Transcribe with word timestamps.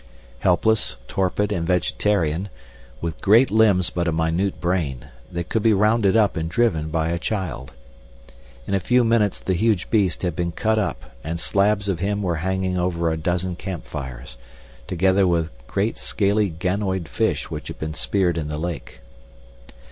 Helpless, 0.39 0.97
torpid, 1.07 1.51
and 1.51 1.67
vegetarian, 1.67 2.49
with 3.01 3.21
great 3.21 3.51
limbs 3.51 3.91
but 3.91 4.07
a 4.07 4.11
minute 4.11 4.59
brain, 4.59 5.09
they 5.31 5.43
could 5.43 5.61
be 5.61 5.73
rounded 5.75 6.17
up 6.17 6.35
and 6.35 6.49
driven 6.49 6.89
by 6.89 7.09
a 7.09 7.19
child. 7.19 7.71
In 8.65 8.73
a 8.73 8.79
few 8.79 9.03
minutes 9.03 9.39
the 9.39 9.53
huge 9.53 9.91
beast 9.91 10.23
had 10.23 10.35
been 10.35 10.53
cut 10.53 10.79
up 10.79 11.03
and 11.23 11.39
slabs 11.39 11.87
of 11.87 11.99
him 11.99 12.23
were 12.23 12.37
hanging 12.37 12.79
over 12.79 13.11
a 13.11 13.15
dozen 13.15 13.55
camp 13.55 13.85
fires, 13.85 14.37
together 14.87 15.27
with 15.27 15.51
great 15.67 15.99
scaly 15.99 16.49
ganoid 16.49 17.07
fish 17.07 17.51
which 17.51 17.67
had 17.67 17.77
been 17.77 17.93
speared 17.93 18.39
in 18.39 18.47
the 18.47 18.57
lake. 18.57 19.01